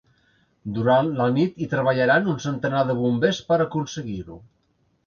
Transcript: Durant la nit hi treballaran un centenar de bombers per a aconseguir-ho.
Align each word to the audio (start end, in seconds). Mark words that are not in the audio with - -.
Durant 0.77 1.11
la 1.19 1.27
nit 1.35 1.61
hi 1.63 1.67
treballaran 1.75 2.33
un 2.35 2.41
centenar 2.47 2.83
de 2.89 2.99
bombers 3.05 3.47
per 3.53 3.61
a 3.61 3.65
aconseguir-ho. 3.71 4.43